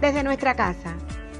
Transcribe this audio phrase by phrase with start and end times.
[0.00, 0.96] desde nuestra casa.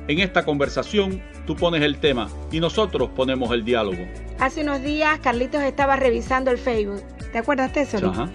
[0.08, 4.06] En esta conversación tú pones el tema y nosotros ponemos el diálogo.
[4.40, 7.02] Hace unos días Carlitos estaba revisando el Facebook.
[7.32, 7.98] ¿Te acuerdas de eso?
[7.98, 8.30] Ajá.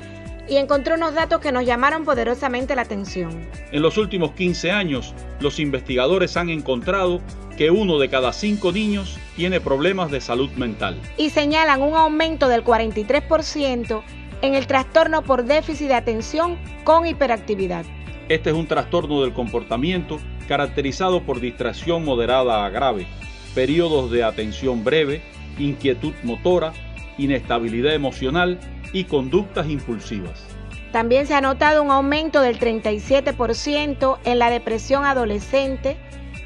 [0.47, 3.47] Y encontró unos datos que nos llamaron poderosamente la atención.
[3.71, 7.21] En los últimos 15 años, los investigadores han encontrado
[7.57, 10.99] que uno de cada cinco niños tiene problemas de salud mental.
[11.17, 14.03] Y señalan un aumento del 43%
[14.41, 17.85] en el trastorno por déficit de atención con hiperactividad.
[18.33, 20.17] Este es un trastorno del comportamiento
[20.47, 23.05] caracterizado por distracción moderada a grave,
[23.53, 25.21] periodos de atención breve,
[25.59, 26.73] inquietud motora,
[27.19, 28.59] inestabilidad emocional
[28.91, 30.47] y conductas impulsivas.
[30.91, 35.95] También se ha notado un aumento del 37% en la depresión adolescente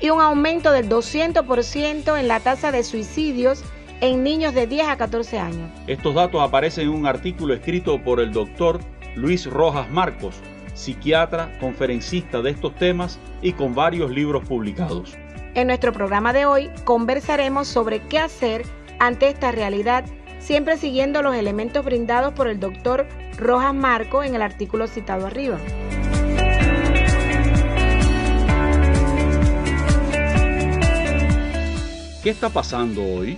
[0.01, 3.63] y un aumento del 200% en la tasa de suicidios
[4.01, 5.71] en niños de 10 a 14 años.
[5.87, 8.81] Estos datos aparecen en un artículo escrito por el doctor
[9.15, 10.35] Luis Rojas Marcos,
[10.77, 15.17] psiquiatra, conferencista de estos temas y con varios libros publicados.
[15.55, 18.63] En nuestro programa de hoy conversaremos sobre qué hacer
[18.99, 20.05] ante esta realidad,
[20.39, 23.07] siempre siguiendo los elementos brindados por el doctor
[23.37, 25.57] Rojas Marco en el artículo citado arriba.
[32.23, 33.37] ¿Qué está pasando hoy?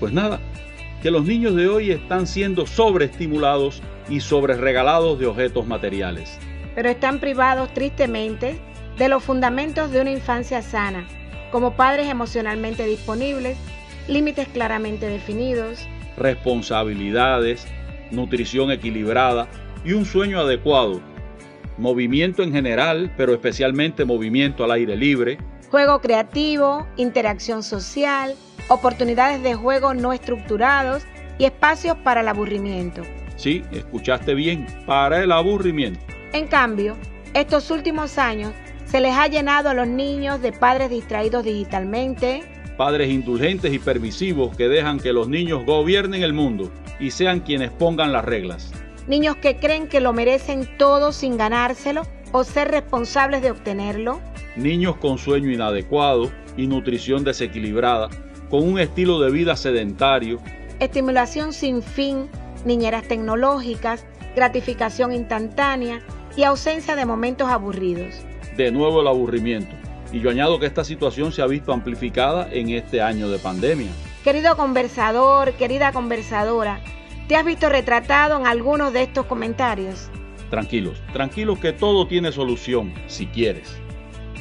[0.00, 0.40] Pues nada,
[1.02, 6.38] que los niños de hoy están siendo sobreestimulados y sobreregalados de objetos materiales.
[6.74, 8.58] Pero están privados tristemente
[8.98, 11.06] de los fundamentos de una infancia sana,
[11.50, 13.56] como padres emocionalmente disponibles,
[14.08, 15.86] límites claramente definidos,
[16.16, 17.66] responsabilidades,
[18.10, 19.48] nutrición equilibrada
[19.84, 21.00] y un sueño adecuado,
[21.78, 25.38] movimiento en general, pero especialmente movimiento al aire libre,
[25.70, 28.34] juego creativo, interacción social,
[28.68, 31.02] oportunidades de juego no estructurados
[31.38, 33.02] y espacios para el aburrimiento.
[33.36, 36.13] Sí, escuchaste bien, para el aburrimiento.
[36.34, 36.96] En cambio,
[37.32, 38.50] estos últimos años
[38.86, 42.42] se les ha llenado a los niños de padres distraídos digitalmente,
[42.76, 47.70] padres indulgentes y permisivos que dejan que los niños gobiernen el mundo y sean quienes
[47.70, 48.72] pongan las reglas.
[49.06, 52.02] Niños que creen que lo merecen todo sin ganárselo
[52.32, 54.20] o ser responsables de obtenerlo.
[54.56, 58.08] Niños con sueño inadecuado y nutrición desequilibrada,
[58.50, 60.40] con un estilo de vida sedentario.
[60.80, 62.28] Estimulación sin fin,
[62.64, 66.02] niñeras tecnológicas, gratificación instantánea
[66.36, 68.14] y ausencia de momentos aburridos.
[68.56, 69.74] De nuevo el aburrimiento.
[70.12, 73.90] Y yo añado que esta situación se ha visto amplificada en este año de pandemia.
[74.22, 76.80] Querido conversador, querida conversadora,
[77.28, 80.08] ¿te has visto retratado en algunos de estos comentarios?
[80.50, 83.76] Tranquilos, tranquilos que todo tiene solución, si quieres.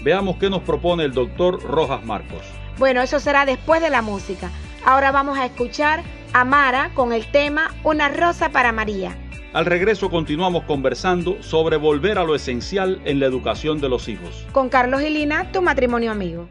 [0.03, 2.41] Veamos qué nos propone el doctor Rojas Marcos.
[2.77, 4.51] Bueno, eso será después de la música.
[4.85, 6.03] Ahora vamos a escuchar
[6.33, 9.17] a Mara con el tema Una rosa para María.
[9.53, 14.47] Al regreso continuamos conversando sobre volver a lo esencial en la educación de los hijos.
[14.51, 16.49] Con Carlos y Lina, tu matrimonio amigo.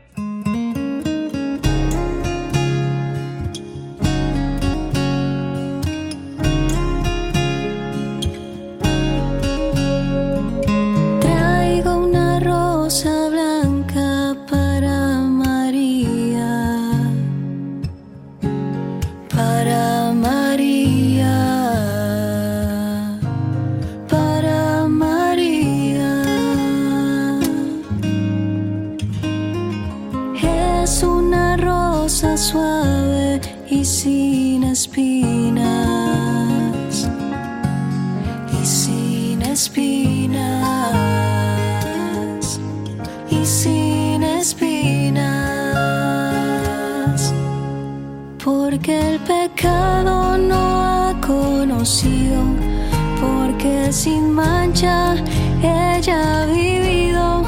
[53.20, 55.17] Porque sin mancha
[55.62, 57.43] ella ha vivido.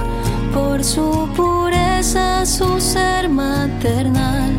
[0.52, 4.52] Por su pureza, su ser maternal,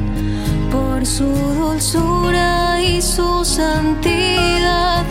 [0.72, 5.04] por su dulzura y su santidad,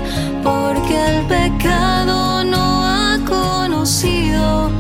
[0.43, 4.71] porque el pecado no ha conocido,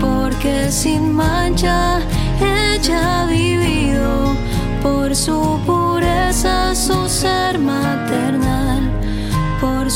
[0.00, 2.00] porque sin mancha
[2.40, 4.34] ella ha vivido,
[4.82, 7.51] por su pureza, su ser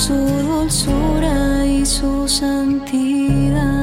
[0.06, 3.75] su dulzura y su santidad.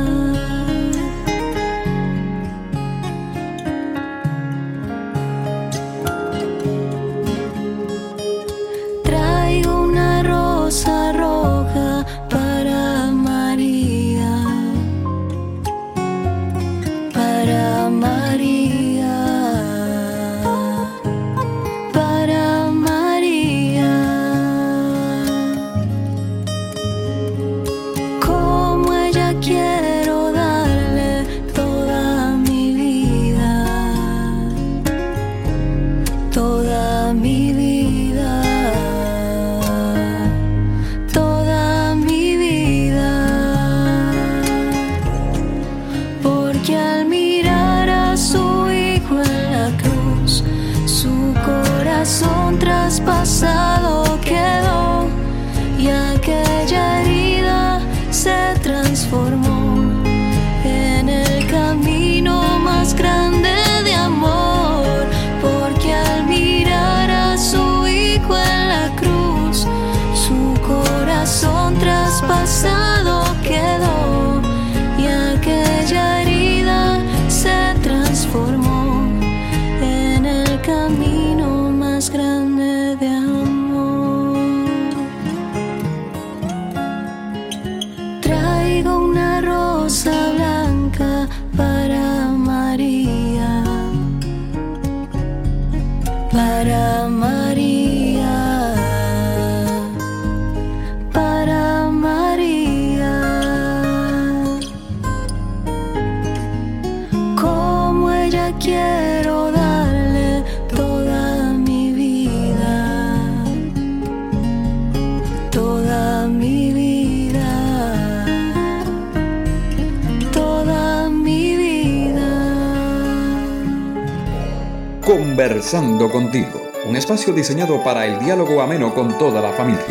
[125.44, 129.84] Conversando contigo, un espacio diseñado para el diálogo ameno con toda la familia.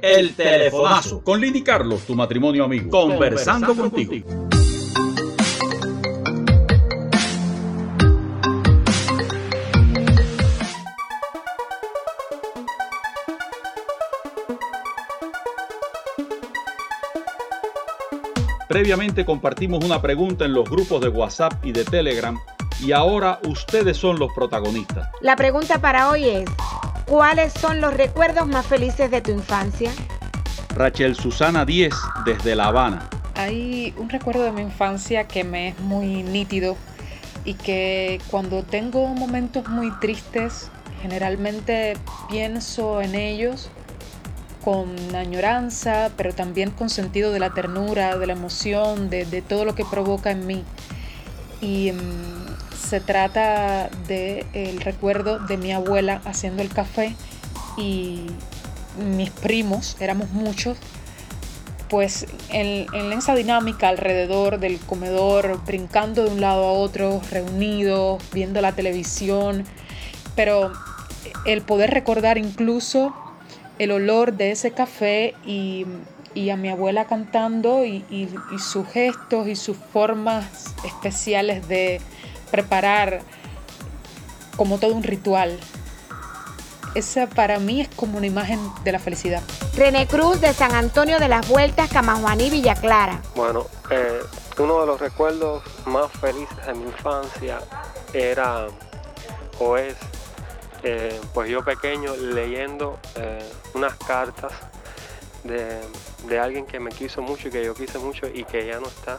[0.00, 2.88] El telefonazo con Lini Carlos, tu matrimonio amigo.
[2.88, 4.51] Conversando, contigo.
[18.72, 22.38] Previamente compartimos una pregunta en los grupos de WhatsApp y de Telegram
[22.80, 25.10] y ahora ustedes son los protagonistas.
[25.20, 26.48] La pregunta para hoy es,
[27.04, 29.90] ¿cuáles son los recuerdos más felices de tu infancia?
[30.74, 31.92] Rachel Susana 10
[32.24, 33.10] desde La Habana.
[33.34, 36.74] Hay un recuerdo de mi infancia que me es muy nítido
[37.44, 40.70] y que cuando tengo momentos muy tristes,
[41.02, 41.98] generalmente
[42.30, 43.70] pienso en ellos
[44.64, 49.64] con añoranza, pero también con sentido de la ternura, de la emoción, de, de todo
[49.64, 50.64] lo que provoca en mí.
[51.60, 57.16] Y mm, se trata del recuerdo de mi abuela haciendo el café
[57.76, 58.26] y
[59.14, 60.76] mis primos, éramos muchos,
[61.88, 68.22] pues en, en esa dinámica alrededor del comedor, brincando de un lado a otro, reunidos,
[68.32, 69.64] viendo la televisión,
[70.36, 70.72] pero
[71.44, 73.14] el poder recordar incluso
[73.78, 75.86] el olor de ese café y,
[76.34, 82.00] y a mi abuela cantando y, y, y sus gestos y sus formas especiales de
[82.50, 83.20] preparar
[84.56, 85.58] como todo un ritual.
[86.94, 89.42] Esa para mí es como una imagen de la felicidad.
[89.74, 93.22] René Cruz de San Antonio de las Vueltas, Camajuaní, Villa Clara.
[93.34, 94.20] Bueno, eh,
[94.58, 97.60] uno de los recuerdos más felices de mi infancia
[98.12, 98.66] era
[99.58, 99.96] o es,
[100.82, 104.52] eh, pues yo pequeño leyendo eh, unas cartas
[105.44, 105.80] de,
[106.26, 108.86] de alguien que me quiso mucho y que yo quise mucho y que ya no
[108.86, 109.18] está.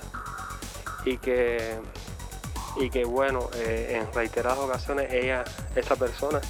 [1.06, 1.80] Y que,
[2.78, 5.44] y que bueno, eh, en reiteradas ocasiones ella,
[5.76, 6.42] esa persona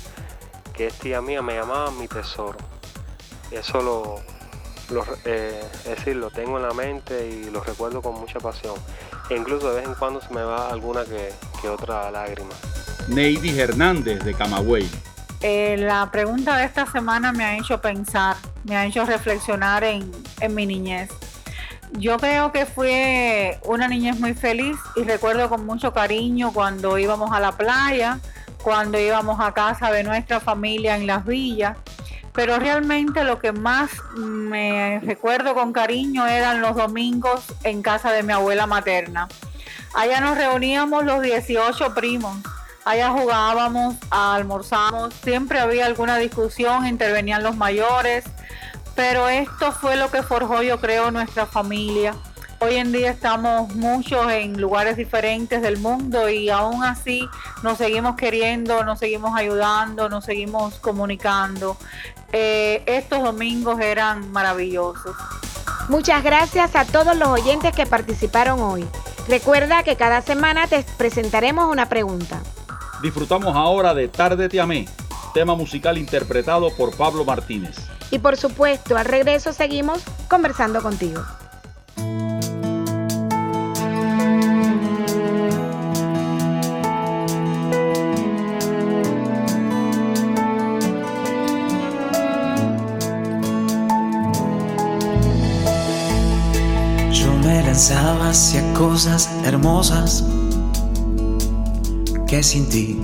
[0.73, 2.57] que es tía mía, me llamaba mi tesoro.
[3.51, 8.75] Eso lo, es decir, lo tengo en la mente y lo recuerdo con mucha pasión.
[9.29, 12.55] e incluso de vez en cuando se me va alguna que, que otra lágrima.
[13.07, 14.89] Neidy Hernández de Camagüey.
[15.41, 20.09] Eh, la pregunta de esta semana me ha hecho pensar, me ha hecho reflexionar en,
[20.39, 21.09] en mi niñez.
[21.93, 27.31] Yo creo que fue una niñez muy feliz y recuerdo con mucho cariño cuando íbamos
[27.33, 28.19] a la playa,
[28.63, 31.77] cuando íbamos a casa de nuestra familia en las villas.
[32.33, 38.23] Pero realmente lo que más me recuerdo con cariño eran los domingos en casa de
[38.23, 39.27] mi abuela materna.
[39.93, 42.37] Allá nos reuníamos los 18 primos
[42.85, 48.25] allá jugábamos, almorzamos, siempre había alguna discusión, intervenían los mayores,
[48.95, 52.15] pero esto fue lo que forjó, yo creo, nuestra familia.
[52.59, 57.27] Hoy en día estamos muchos en lugares diferentes del mundo y aún así
[57.61, 61.75] nos seguimos queriendo, nos seguimos ayudando, nos seguimos comunicando.
[62.31, 65.15] Eh, estos domingos eran maravillosos.
[65.89, 68.87] Muchas gracias a todos los oyentes que participaron hoy.
[69.27, 72.41] Recuerda que cada semana te presentaremos una pregunta.
[73.03, 74.87] Disfrutamos ahora de Tarde Te Amé,
[75.33, 77.75] tema musical interpretado por Pablo Martínez.
[78.11, 81.21] Y por supuesto, al regreso seguimos conversando contigo.
[97.11, 100.23] Yo me lanzaba hacia cosas hermosas
[102.33, 102.97] que sin ti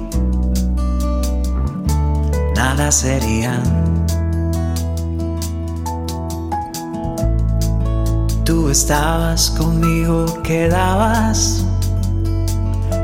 [2.55, 3.61] nada sería.
[8.43, 11.63] Tú estabas conmigo, quedabas,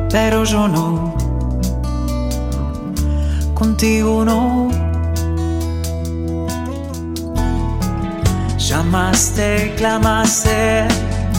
[0.10, 1.13] pero yo no.
[3.53, 4.70] Contigo no.
[8.58, 10.88] Llamaste, clamaste,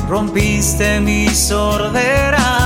[0.09, 2.65] rompiste mi sordera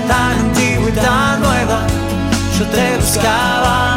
[0.00, 1.86] Tan antigua y tan nueva.
[2.58, 3.91] Yo te buscaba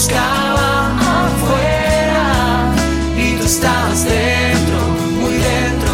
[0.00, 2.72] buscaba afuera
[3.18, 4.78] y tú estabas dentro,
[5.20, 5.92] muy dentro,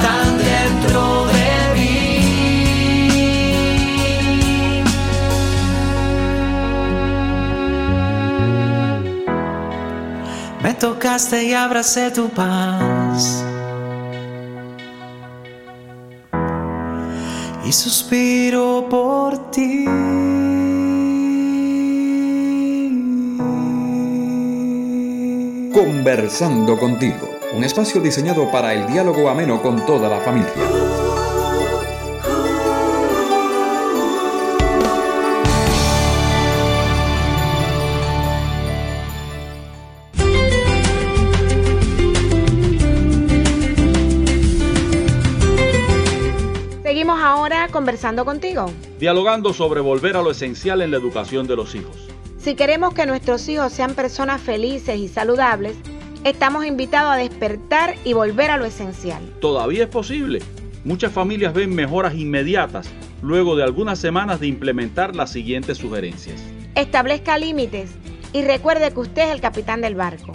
[0.00, 1.98] tan dentro de mí.
[10.62, 13.44] Me tocaste y abracé tu paz.
[17.64, 20.55] Y suspiro por ti.
[25.76, 30.50] Conversando contigo, un espacio diseñado para el diálogo ameno con toda la familia.
[46.82, 48.70] Seguimos ahora conversando contigo.
[48.98, 52.15] Dialogando sobre volver a lo esencial en la educación de los hijos.
[52.46, 55.74] Si queremos que nuestros hijos sean personas felices y saludables,
[56.22, 59.20] estamos invitados a despertar y volver a lo esencial.
[59.40, 60.38] Todavía es posible.
[60.84, 62.88] Muchas familias ven mejoras inmediatas
[63.20, 66.40] luego de algunas semanas de implementar las siguientes sugerencias.
[66.76, 67.90] Establezca límites
[68.32, 70.32] y recuerde que usted es el capitán del barco.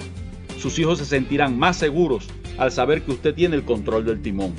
[0.60, 2.28] Sus hijos se sentirán más seguros
[2.58, 4.54] al saber que usted tiene el control del timón.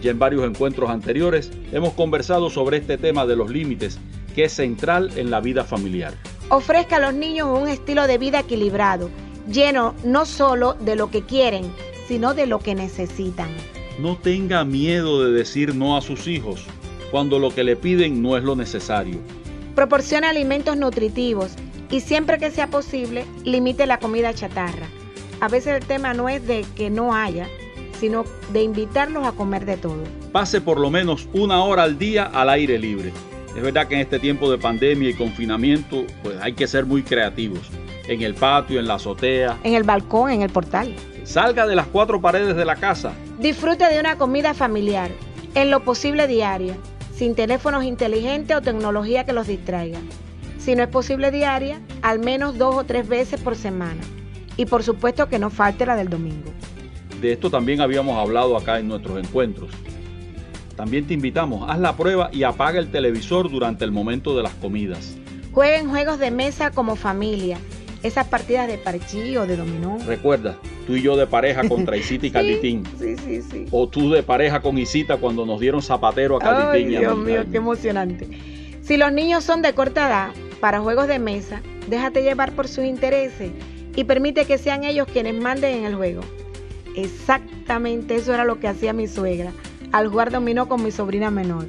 [0.00, 3.98] Ya en varios encuentros anteriores hemos conversado sobre este tema de los límites,
[4.36, 6.14] que es central en la vida familiar.
[6.50, 9.10] Ofrezca a los niños un estilo de vida equilibrado,
[9.50, 11.72] lleno no solo de lo que quieren,
[12.06, 13.48] sino de lo que necesitan.
[13.98, 16.64] No tenga miedo de decir no a sus hijos
[17.10, 19.18] cuando lo que le piden no es lo necesario.
[19.74, 21.52] Proporciona alimentos nutritivos
[21.90, 24.88] y siempre que sea posible, limite la comida chatarra.
[25.40, 27.48] A veces el tema no es de que no haya,
[28.00, 30.02] sino de invitarlos a comer de todo.
[30.32, 33.12] Pase por lo menos una hora al día al aire libre.
[33.56, 37.02] Es verdad que en este tiempo de pandemia y confinamiento, pues hay que ser muy
[37.04, 37.60] creativos.
[38.08, 39.58] En el patio, en la azotea.
[39.62, 40.94] En el balcón, en el portal.
[41.22, 43.12] Salga de las cuatro paredes de la casa.
[43.38, 45.10] Disfrute de una comida familiar,
[45.54, 46.76] en lo posible diaria,
[47.14, 50.00] sin teléfonos inteligentes o tecnología que los distraiga.
[50.58, 54.00] Si no es posible diaria, al menos dos o tres veces por semana.
[54.56, 56.50] Y por supuesto que no falte la del domingo.
[57.20, 59.70] De esto también habíamos hablado acá en nuestros encuentros.
[60.76, 64.52] También te invitamos, haz la prueba y apaga el televisor durante el momento de las
[64.54, 65.16] comidas.
[65.52, 67.58] Jueguen juegos de mesa como familia,
[68.02, 69.98] esas partidas de parchí o de dominó.
[70.04, 72.82] Recuerda, tú y yo de pareja contra Isita y Carlitín.
[72.98, 73.66] Sí, sí, sí.
[73.70, 76.88] O tú de pareja con Isita cuando nos dieron zapatero a Carlitín.
[76.88, 77.32] Ay, y a Dios mí.
[77.32, 78.28] mío, qué emocionante.
[78.82, 82.84] Si los niños son de corta edad para juegos de mesa, déjate llevar por sus
[82.84, 83.52] intereses
[83.94, 86.22] y permite que sean ellos quienes manden en el juego.
[86.96, 89.52] Exactamente eso era lo que hacía mi suegra
[89.94, 91.66] al jugar dominó con mi sobrina menor.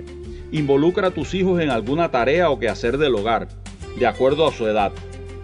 [0.51, 3.47] Involucra a tus hijos en alguna tarea o quehacer del hogar,
[3.99, 4.91] de acuerdo a su edad.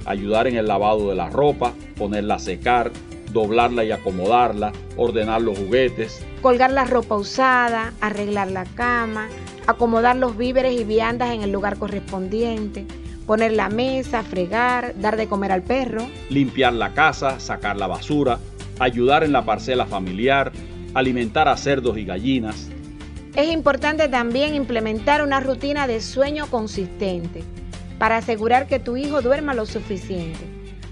[0.05, 2.91] Ayudar en el lavado de la ropa, ponerla a secar,
[3.31, 6.25] doblarla y acomodarla, ordenar los juguetes.
[6.41, 9.27] Colgar la ropa usada, arreglar la cama,
[9.67, 12.87] acomodar los víveres y viandas en el lugar correspondiente,
[13.27, 16.01] poner la mesa, fregar, dar de comer al perro.
[16.31, 18.39] limpiar la casa, sacar la basura,
[18.79, 20.51] ayudar en la parcela familiar,
[20.93, 22.69] alimentar a cerdos y gallinas.
[23.35, 27.43] Es importante también implementar una rutina de sueño consistente
[27.97, 30.39] para asegurar que tu hijo duerma lo suficiente.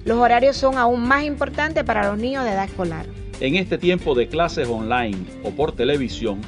[0.06, 3.06] Los horarios son aún más importantes para los niños de edad escolar.
[3.42, 6.40] En este tiempo de clases online o por televisión,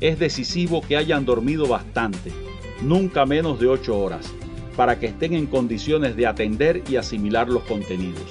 [0.00, 2.32] es decisivo que hayan dormido bastante,
[2.82, 4.26] nunca menos de 8 horas,
[4.76, 8.22] para que estén en condiciones de atender y asimilar los contenidos.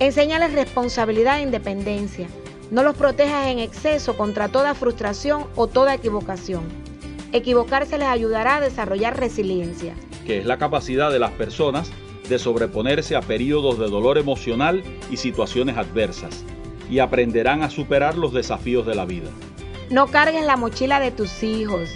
[0.00, 2.28] Enséñales responsabilidad e independencia.
[2.70, 6.64] No los protejas en exceso contra toda frustración o toda equivocación.
[7.32, 9.94] Equivocarse les ayudará a desarrollar resiliencia.
[10.26, 11.90] que es la capacidad de las personas
[12.28, 16.44] de sobreponerse a periodos de dolor emocional y situaciones adversas,
[16.90, 19.30] y aprenderán a superar los desafíos de la vida.
[19.88, 21.88] No cargues la mochila de tus hijos.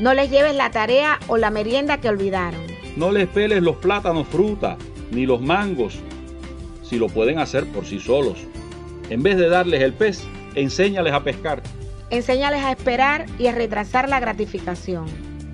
[0.00, 2.62] No les lleves la tarea o la merienda que olvidaron.
[2.96, 4.78] No les peles los plátanos fruta,
[5.10, 5.98] ni los mangos,
[6.82, 8.38] si lo pueden hacer por sí solos.
[9.10, 11.62] En vez de darles el pez, enséñales a pescar.
[12.10, 15.04] Enséñales a esperar y a retrasar la gratificación.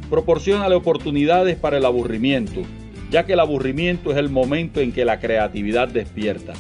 [0.09, 2.63] Proporciónale oportunidades para el aburrimiento,
[3.11, 6.53] ya que el aburrimiento es el momento en que la creatividad despierta.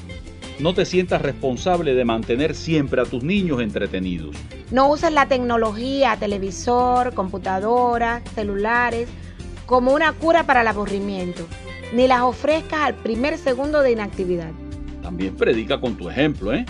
[0.58, 4.36] No te sientas responsable de mantener siempre a tus niños entretenidos.
[4.70, 9.08] No uses la tecnología, televisor, computadora, celulares,
[9.66, 11.46] como una cura para el aburrimiento,
[11.92, 14.50] ni las ofrezcas al primer segundo de inactividad.
[15.02, 16.66] También predica con tu ejemplo, ¿eh?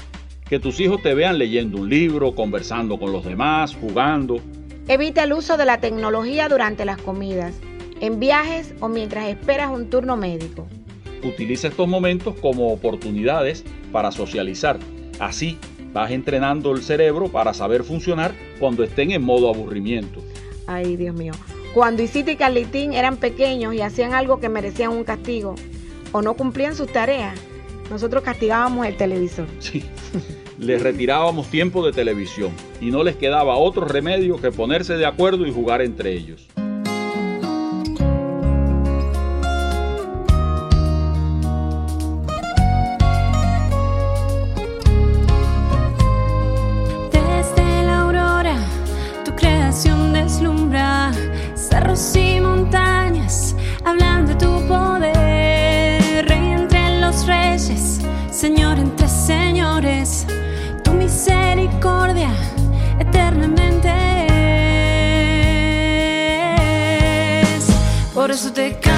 [0.51, 4.41] Que tus hijos te vean leyendo un libro, conversando con los demás, jugando.
[4.89, 7.55] Evita el uso de la tecnología durante las comidas,
[8.01, 10.67] en viajes o mientras esperas un turno médico.
[11.23, 14.81] Utiliza estos momentos como oportunidades para socializar.
[15.21, 15.57] Así
[15.93, 20.21] vas entrenando el cerebro para saber funcionar cuando estén en modo aburrimiento.
[20.67, 21.33] Ay, Dios mío.
[21.75, 25.55] Cuando Isita y Carlitín eran pequeños y hacían algo que merecían un castigo
[26.11, 27.39] o no cumplían sus tareas,
[27.90, 29.46] Nosotros castigábamos el televisor.
[29.59, 29.85] Sí.
[30.59, 35.46] Les retirábamos tiempo de televisión y no les quedaba otro remedio que ponerse de acuerdo
[35.46, 36.46] y jugar entre ellos.
[68.31, 68.89] Eso te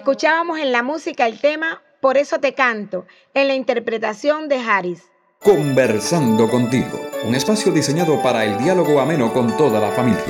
[0.00, 5.02] Escuchábamos en la música el tema Por eso te canto, en la interpretación de Harris.
[5.40, 10.24] Conversando contigo, un espacio diseñado para el diálogo ameno con toda la familia.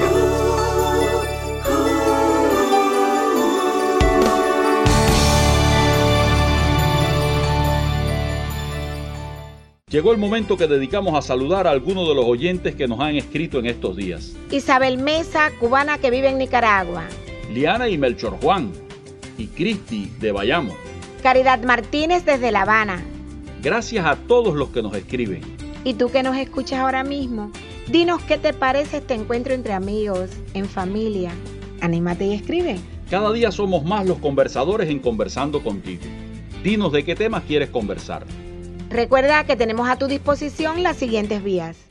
[9.87, 13.15] Llegó el momento que dedicamos a saludar a algunos de los oyentes que nos han
[13.15, 14.35] escrito en estos días.
[14.51, 17.05] Isabel Mesa, cubana que vive en Nicaragua.
[17.53, 18.73] Liana y Melchor Juan
[19.41, 20.75] y Cristi de Bayamo.
[21.23, 23.03] Caridad Martínez desde La Habana.
[23.63, 25.41] Gracias a todos los que nos escriben.
[25.83, 27.51] Y tú que nos escuchas ahora mismo,
[27.89, 31.33] dinos qué te parece este encuentro entre amigos, en familia.
[31.81, 32.79] Anímate y escribe.
[33.09, 36.03] Cada día somos más los conversadores en Conversando contigo.
[36.63, 38.25] Dinos de qué temas quieres conversar.
[38.91, 41.90] Recuerda que tenemos a tu disposición las siguientes vías.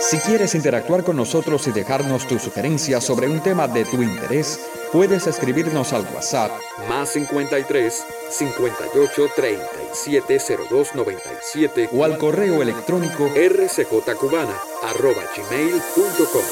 [0.00, 4.58] Si quieres interactuar con nosotros y dejarnos tus sugerencias sobre un tema de tu interés,
[4.92, 6.50] puedes escribirnos al WhatsApp
[6.88, 16.42] más 53 58 37 02 97 o al correo electrónico rcjcubana arroba gmail.com.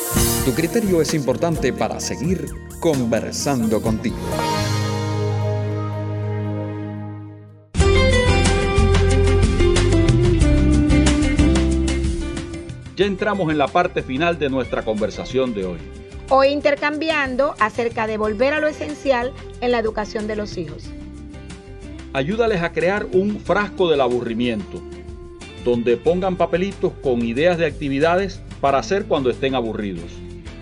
[0.45, 4.19] Tu criterio es importante para seguir conversando contigo.
[12.99, 15.79] Ya entramos en la parte final de nuestra conversación de hoy.
[16.31, 20.91] Hoy intercambiando acerca de volver a lo esencial en la educación de los hijos.
[22.13, 24.83] Ayúdales a crear un frasco del aburrimiento,
[25.65, 30.11] donde pongan papelitos con ideas de actividades para hacer cuando estén aburridos.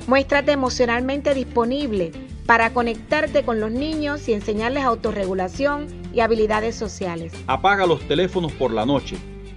[0.06, 2.12] Muéstrate emocionalmente disponible
[2.44, 7.32] para conectarte con los niños y enseñarles autorregulación y habilidades sociales.
[7.46, 9.16] Apaga los teléfonos por la noche,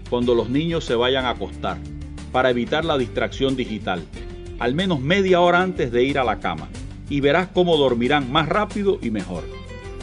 [0.09, 1.77] cuando los niños se vayan a acostar,
[2.31, 4.03] para evitar la distracción digital.
[4.59, 6.67] al menos media hora antes de ir a la cama,
[7.09, 9.43] y verás cómo dormirán más rápido y mejor.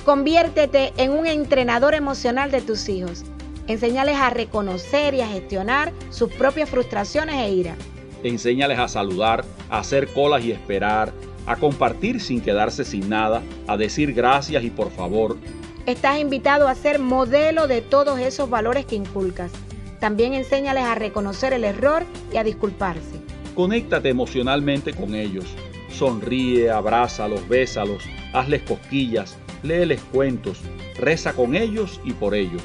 [0.04, 3.24] Conviértete en un entrenador emocional de tus hijos.
[3.66, 7.76] Enséñales a reconocer y a gestionar sus propias frustraciones e ira.
[8.22, 11.12] Enséñales a saludar, a hacer colas y esperar,
[11.46, 15.36] a compartir sin quedarse sin nada, a decir gracias y por favor.
[15.84, 19.52] Estás invitado a ser modelo de todos esos valores que inculcas.
[20.00, 23.20] También enséñales a reconocer el error y a disculparse.
[23.54, 25.46] Conéctate emocionalmente con ellos.
[25.90, 28.04] Sonríe, abrázalos, bésalos,
[28.34, 30.60] hazles cosquillas, léeles cuentos,
[30.98, 32.62] reza con ellos y por ellos.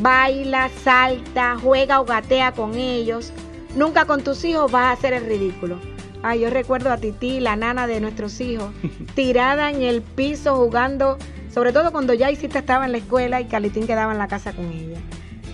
[0.00, 3.32] Baila, salta, juega o gatea con ellos.
[3.76, 5.78] Nunca con tus hijos vas a hacer el ridículo.
[6.22, 8.70] Ay, yo recuerdo a Titi, la nana de nuestros hijos,
[9.14, 11.18] tirada en el piso jugando,
[11.52, 14.52] sobre todo cuando ya Isita estaba en la escuela y Calitín quedaba en la casa
[14.52, 14.98] con ella.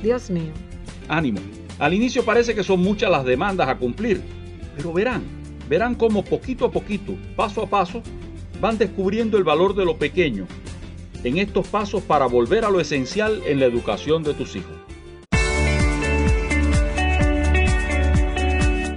[0.02, 0.52] Dios mío.
[1.10, 1.40] Ánimo.
[1.80, 4.22] Al inicio parece que son muchas las demandas a cumplir,
[4.76, 5.22] pero verán,
[5.68, 8.00] verán cómo poquito a poquito, paso a paso,
[8.60, 10.46] van descubriendo el valor de lo pequeño
[11.24, 14.72] en estos pasos para volver a lo esencial en la educación de tus hijos.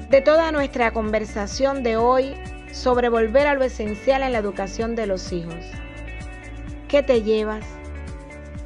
[0.10, 2.36] De toda nuestra conversación de hoy
[2.72, 5.66] sobre volver a lo esencial en la educación de los hijos,
[6.88, 7.66] ¿qué te llevas?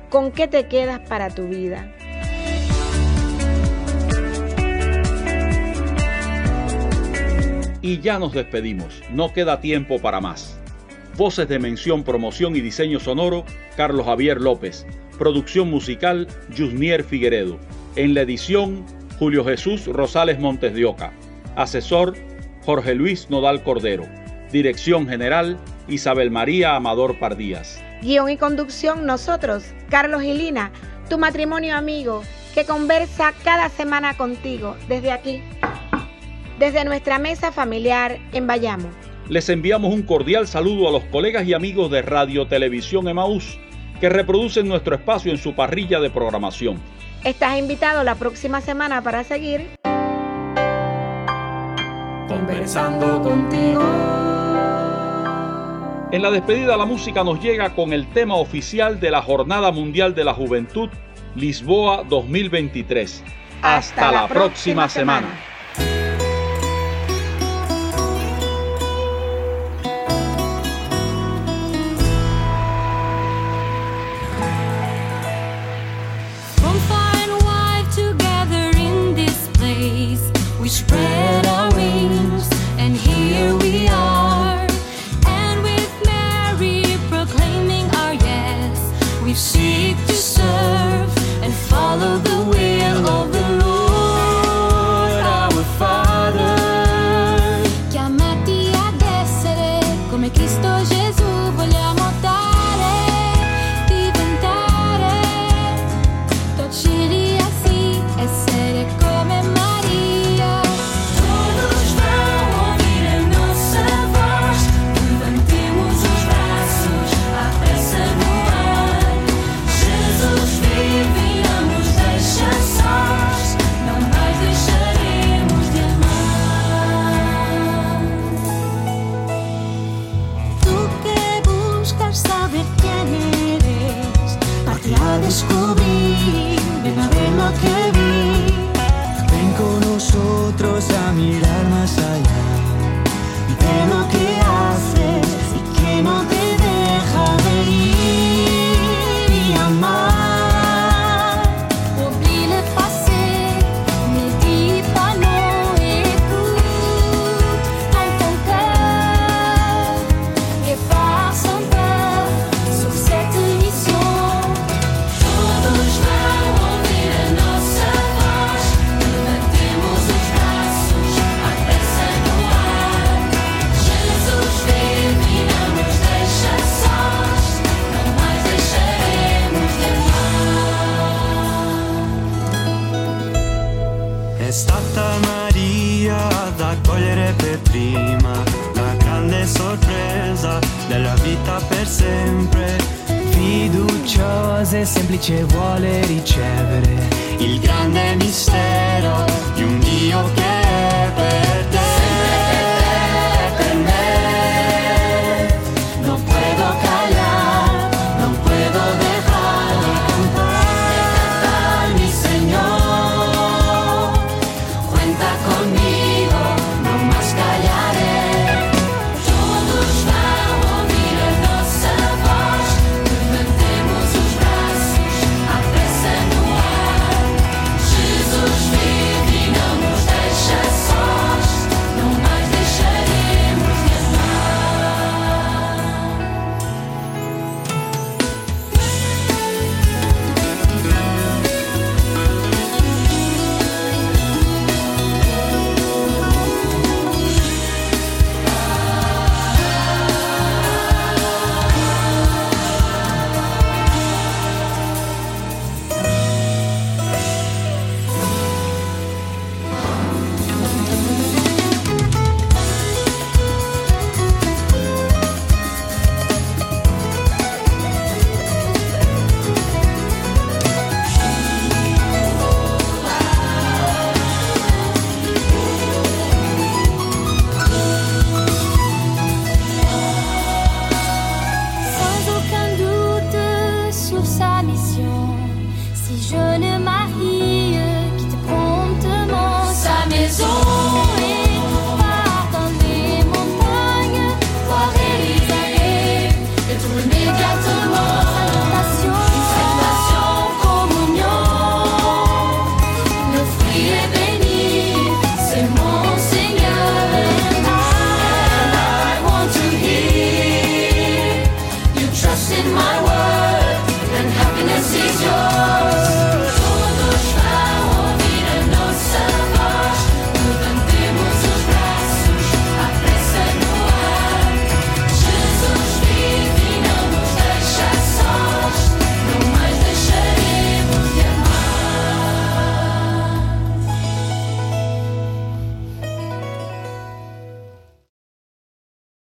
[0.10, 1.97] ¿Con qué te quedas para tu vida?
[7.82, 10.60] Y ya nos despedimos, no queda tiempo para más.
[11.16, 13.44] Voces de mención, promoción y diseño sonoro,
[13.76, 14.86] Carlos Javier López.
[15.18, 17.58] Producción musical, Jusnier Figueredo.
[17.96, 18.86] En la edición,
[19.18, 21.12] Julio Jesús Rosales Montes de Oca.
[21.56, 22.16] Asesor,
[22.64, 24.06] Jorge Luis Nodal Cordero.
[24.52, 27.82] Dirección General, Isabel María Amador Pardías.
[28.02, 30.72] Guión y conducción, nosotros, Carlos y Lina,
[31.10, 32.22] tu matrimonio amigo,
[32.54, 35.42] que conversa cada semana contigo desde aquí,
[36.60, 38.90] desde nuestra mesa familiar en Bayamo.
[39.30, 43.60] Les enviamos un cordial saludo a los colegas y amigos de Radio Televisión Emaús
[44.00, 46.80] que reproducen nuestro espacio en su parrilla de programación.
[47.24, 49.68] Estás invitado la próxima semana para seguir
[52.28, 53.82] Conversando contigo.
[56.12, 60.14] En la despedida la música nos llega con el tema oficial de la Jornada Mundial
[60.14, 60.90] de la Juventud
[61.36, 63.24] Lisboa 2023.
[63.62, 65.28] Hasta, la, próxima, semana.